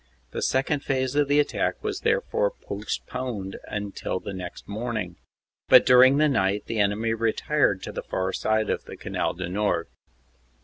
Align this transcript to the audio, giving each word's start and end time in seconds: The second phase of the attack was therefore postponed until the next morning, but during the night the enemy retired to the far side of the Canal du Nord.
The 0.31 0.41
second 0.41 0.79
phase 0.83 1.13
of 1.13 1.27
the 1.27 1.39
attack 1.39 1.83
was 1.83 1.99
therefore 1.99 2.49
postponed 2.63 3.57
until 3.67 4.19
the 4.19 4.33
next 4.33 4.67
morning, 4.67 5.17
but 5.69 5.85
during 5.85 6.17
the 6.17 6.27
night 6.27 6.63
the 6.65 6.79
enemy 6.79 7.13
retired 7.13 7.83
to 7.83 7.91
the 7.91 8.01
far 8.01 8.33
side 8.33 8.71
of 8.71 8.85
the 8.85 8.97
Canal 8.97 9.35
du 9.35 9.47
Nord. 9.47 9.89